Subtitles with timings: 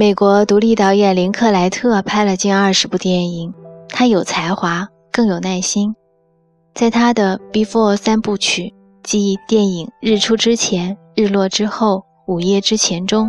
[0.00, 3.52] 美国独立导演林克莱特拍了近二十部电影，
[3.88, 5.92] 他有才华，更有耐心。
[6.72, 8.72] 在他的《Before》三部曲，
[9.02, 11.96] 即电影《日出之前》《日落之后》
[12.32, 13.28] 《午夜之前》中，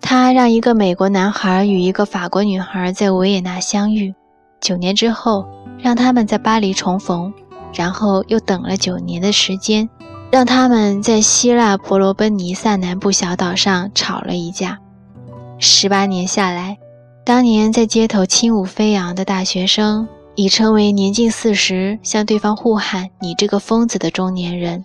[0.00, 4.14] 他让一个美国男孩与一个法国女孩在维也纳相遇，
[4.62, 5.44] 九年之后
[5.78, 7.30] 让他们在巴黎重逢，
[7.74, 9.86] 然后又等了九年的时间，
[10.30, 14.78] 让他们在希腊伯罗奔尼撒南部小岛上吵了一架。
[15.58, 16.76] 十八年下来，
[17.24, 24.84] 当年在街头轻舞飞扬的大学生，已成为年近四十向对方呼喊“你这个疯子”的中年人。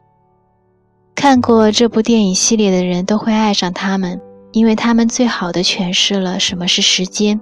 [1.14, 4.20] 看过这部电影系列的人都会爱上他们，
[4.54, 7.40] 因为他们最好的诠释了什么是时间。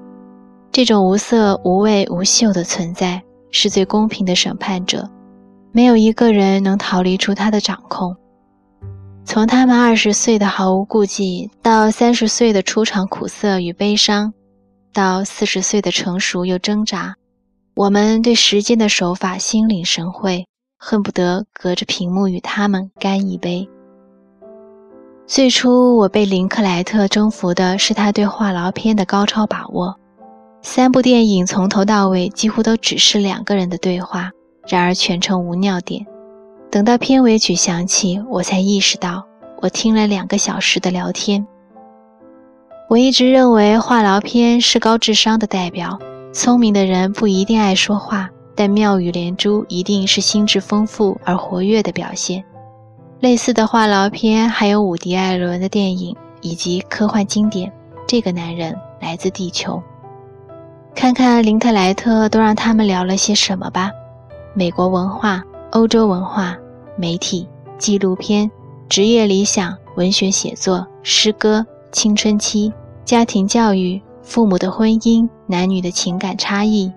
[0.72, 3.22] 这种无色无味无嗅的存在，
[3.52, 5.08] 是最公平的审判者，
[5.72, 8.16] 没有一个人能逃离出他的掌控。
[9.26, 14.34] 从他们二十岁的毫无顾忌，到三十岁的出场苦涩与悲伤，
[14.92, 17.16] 到四十岁的成熟又挣扎，
[17.76, 20.46] 我们对时间的手法心领神会，
[20.78, 23.70] 恨不得隔着屏幕与他们干一杯。
[25.28, 29.96] 最初，我被林克莱特征服的是他对话痨片的高超把握。
[30.64, 34.32] 三部电影从头到尾几乎都只是两个人的对话，
[34.68, 36.04] 然而全程无尿点。
[36.72, 39.26] 等到片尾曲响起，我才意识到
[39.60, 41.46] 我听了两个小时的聊天。
[42.88, 45.98] 我一直认为话痨片是高智商的代表，
[46.32, 52.44] 聪明的人不一定爱说话，但妙语连珠一定是心智丰富而活跃的表现。
[53.20, 57.68] 类似的话痨片还有伍迪·艾伦的电影以及科幻经典
[58.08, 59.74] 《这个男人来自地球》。
[60.96, 63.92] 看看林特莱特都让他们聊了些什么吧，
[64.54, 65.44] 美国文化。
[65.72, 66.58] 欧洲文化、
[66.98, 68.50] 媒体、纪录片、
[68.88, 72.74] 职业理想、文学写作、诗歌、青春期、
[73.06, 76.92] 家庭教育、父母的婚姻、男女的情感差异、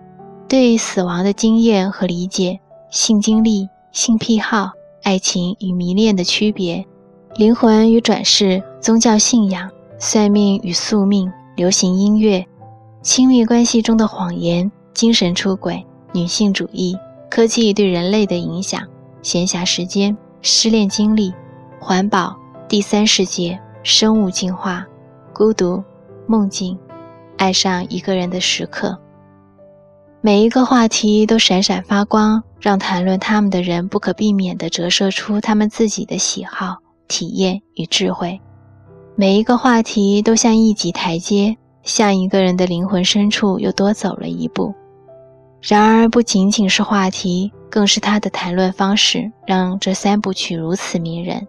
[0.48, 2.58] 对死亡的经验和理解、
[2.90, 4.70] 性经历、性癖好、
[5.02, 6.82] 爱情与迷恋的区别、
[7.36, 12.42] 灵魂与转世、宗教信仰、算命与宿命、流行音乐、
[13.02, 16.96] 亲密关系中的谎言、精神出轨、女性主义。
[17.34, 18.86] 科技对人类的影响、
[19.22, 21.32] 闲暇时间、失恋经历、
[21.80, 22.36] 环保、
[22.68, 24.86] 第三世界、生物进化、
[25.32, 25.82] 孤独、
[26.26, 26.78] 梦境、
[27.38, 28.98] 爱上一个人的时刻，
[30.20, 36.76] 每一个话题都闪闪发光，让谈论他们的人不可避免地折射出他们自己的喜好、
[37.08, 38.38] 体验与智慧。
[39.16, 44.74] 每一个话题都像一级台阶，向一个人的灵魂深处又多走了一步。
[45.62, 51.46] 然而，不仅仅是话题，更是他的谈论方式，让这三部曲如此迷人。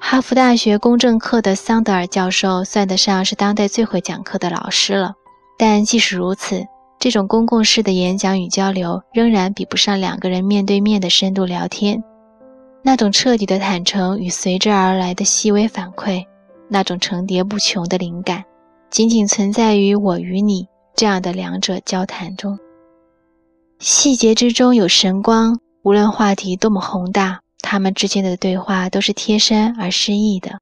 [0.00, 5.12] 哈佛大学公正课的桑德尔教授算得上是当代最会讲课的老师了，
[5.58, 6.64] 但即使如此，
[6.98, 12.02] 这种公共式的演讲与交流仍然比不上两个人面对面的深度聊天。
[12.82, 16.24] 那种彻底的坦诚与随之而来的细微反馈，
[16.68, 18.42] 那种层叠不穷的灵感，
[18.88, 22.58] 仅仅存在于我与你这样的两者交谈中。
[23.78, 30.58] 细节之中有神光，无论话题多么宏大，他们之间的对话都是贴身而诗意的。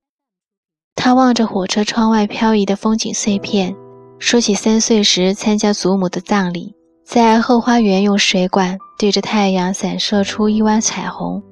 [0.95, 3.75] 他望着火车窗外飘移的风景碎片，
[4.19, 6.75] 说起三岁时参加祖母的葬礼，
[7.07, 11.43] 在后花园用水管对着太阳散射出一弯彩虹，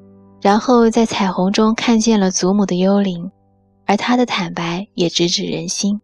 [0.43, 3.31] 然后在彩虹中看见了祖母的幽灵，
[3.87, 5.99] 而他的坦白也直指人心。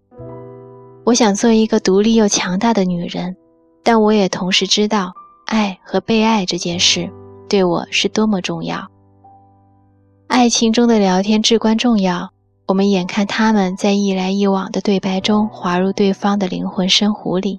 [1.04, 3.36] 我想做一个独立又强大的女人，
[3.82, 5.12] 但我也同时知道。
[5.50, 7.10] 爱和被爱这件事
[7.48, 8.86] 对我是多么重要。
[10.28, 12.30] 爱情中的聊天至关重要。
[12.68, 17.58] 我们眼看他们在一来一往的对白中滑入对方的灵魂深湖里。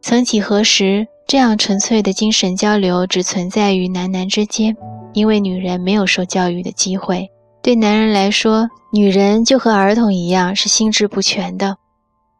[0.00, 4.74] 曾几何时，这样纯粹的精神交流只存在于男男之间，
[5.12, 7.28] 因为女人没有受教育的机会。
[7.62, 11.76] 对男人来说，女人就和儿童一样是心智不全的。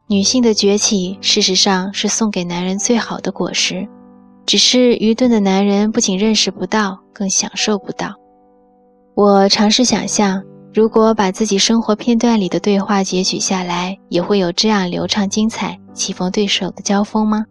[0.07, 3.87] 女性的崛起，事实上是送给男人最好的果实。
[4.47, 8.15] 只是愚钝的男人不仅认识不到，更享受不到。
[9.15, 10.43] 我尝试想象，
[10.73, 17.45] 如果把自己生活片段里的对话截取下来，也会有这样流畅精彩、棋逢对手的交锋吗？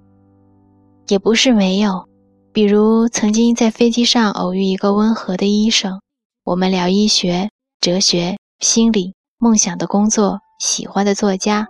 [1.08, 2.06] 也不是没有，
[2.52, 6.00] 比如曾经在飞机上偶遇一个温和的医生，
[6.44, 7.50] 我们聊医学、
[7.82, 11.68] 哲学、心理、梦想的工作、喜欢的作家。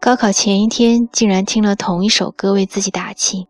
[0.00, 3.46] 高考前一天，竟然听了同一首歌为自己打气。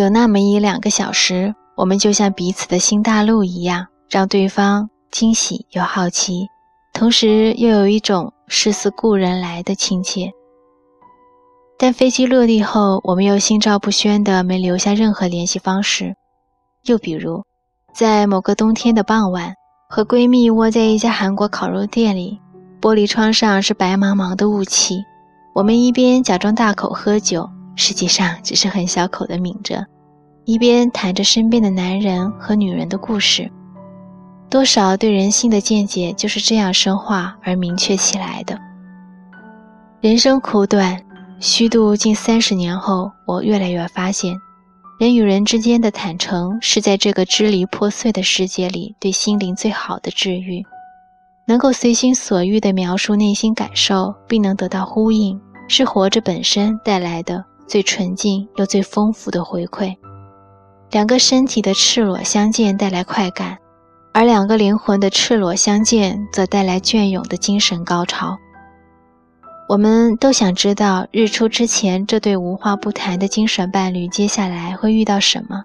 [0.00, 6.46] 有那么一两个小时，我们就像彼此的新大陆一样，让对方惊喜又好奇，
[6.94, 10.30] 同时又有一种似似故人来的亲切。
[11.76, 16.14] 但飞机落地后，我们又心照不宣的没留下任何联系方式。
[16.84, 17.42] 又比如，
[17.92, 19.52] 在某个冬天的傍晚，
[19.88, 22.38] 和闺蜜窝在一家韩国烤肉店里，
[22.80, 25.02] 玻璃窗上是白茫茫的雾气，
[25.56, 29.86] 我们一边假装大口喝酒，实际上只是很小口的抿着，
[30.44, 33.48] 一边谈着身边的男人和女人的故事。
[34.50, 38.58] 多少对人性的见解就是这样深化而明确起来的。
[40.00, 41.00] 人生苦短，
[41.38, 44.34] 虚度近三十年后，我越来越发现，
[44.98, 50.64] 人与人之间的坦诚是在这个支离破碎的世界里对心灵最好的治愈。
[51.46, 59.94] 能够随心所欲地描述内心感受，并能得到呼应，是活着本身带来的最纯净又最丰富的回馈。
[60.90, 63.58] 两个身体的赤裸相见带来快感。
[64.14, 68.36] 而两个灵魂的赤裸相见，则带来隽永的精神高潮。
[69.68, 75.62] 我们都想知道，日出之前这对无话不谈的精神伴侣接下来会遇到什么。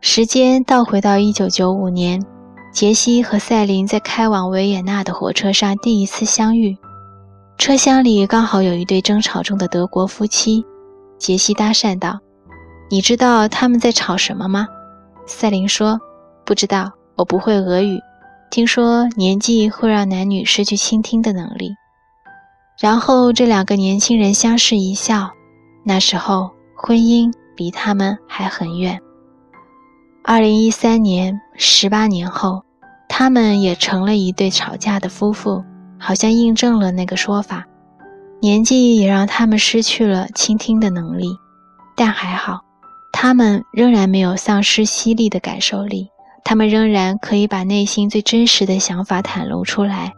[0.00, 2.24] 时间倒回到1995年，
[2.72, 6.76] 杰西和赛琳在开往维也纳的火车上第一次相遇。
[7.58, 10.64] 车厢里刚好有一对争吵中的德国夫妻。
[11.20, 12.18] 杰西搭讪道
[12.90, 14.66] ：“你知道他们在吵什么吗？”
[15.24, 16.00] 赛琳说
[16.44, 18.00] ：“不知道。”我不会俄语，
[18.50, 21.74] 听说年纪会让男女失去倾听的能力。
[22.80, 25.30] 然后这两个年轻人相视一笑，
[25.84, 28.98] 那时候婚姻离他们还很远。
[30.24, 32.62] 二零一三年，十八年后，
[33.06, 35.62] 他们也成了一对吵架的夫妇，
[35.98, 37.66] 好像印证了那个说法。
[38.42, 41.36] 年纪也让他们失去了倾听的能力，
[41.94, 42.60] 但还好，
[43.12, 46.08] 他们仍然没有丧失犀利的感受力。
[46.42, 50.14] 他们仍然可以把内心最真实的想法袒露出来，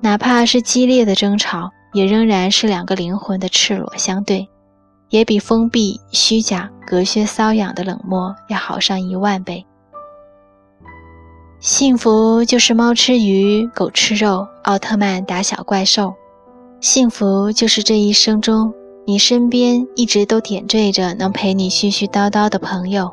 [0.00, 4.48] 哪怕是激烈的争吵，也仍然是两个灵魂的赤裸相对，
[5.08, 9.64] 也比封闭、虚假、隔靴搔痒的冷漠要好上一万倍。
[11.60, 16.12] 幸福就是猫吃鱼，狗吃肉，奥特曼打小怪兽。
[16.82, 18.74] 幸福就是这一生中，
[19.06, 23.08] 你身边一直都点缀着能陪你絮絮叨叨的朋友、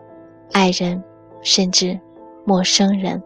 [0.51, 1.01] 爱人，
[1.43, 1.97] 甚至。
[2.45, 3.21] 陌生人。